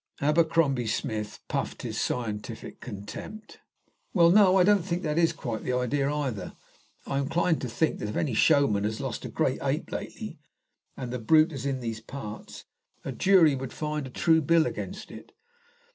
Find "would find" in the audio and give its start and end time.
13.53-14.07